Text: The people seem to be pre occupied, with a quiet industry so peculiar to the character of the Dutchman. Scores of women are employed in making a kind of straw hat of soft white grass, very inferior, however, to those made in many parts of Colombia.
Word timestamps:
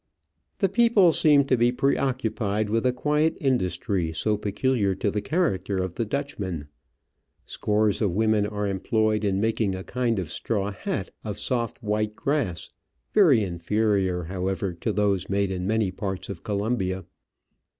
The 0.57 0.67
people 0.67 1.13
seem 1.13 1.45
to 1.45 1.55
be 1.55 1.71
pre 1.71 1.95
occupied, 1.95 2.71
with 2.71 2.87
a 2.87 2.91
quiet 2.91 3.37
industry 3.39 4.11
so 4.13 4.35
peculiar 4.35 4.95
to 4.95 5.11
the 5.11 5.21
character 5.21 5.77
of 5.77 5.93
the 5.93 6.05
Dutchman. 6.05 6.69
Scores 7.45 8.01
of 8.01 8.09
women 8.15 8.47
are 8.47 8.67
employed 8.67 9.23
in 9.23 9.39
making 9.39 9.75
a 9.75 9.83
kind 9.83 10.17
of 10.17 10.31
straw 10.31 10.71
hat 10.71 11.11
of 11.23 11.37
soft 11.37 11.83
white 11.83 12.15
grass, 12.15 12.71
very 13.13 13.43
inferior, 13.43 14.23
however, 14.23 14.73
to 14.73 14.91
those 14.91 15.29
made 15.29 15.51
in 15.51 15.67
many 15.67 15.91
parts 15.91 16.29
of 16.29 16.41
Colombia. 16.43 17.05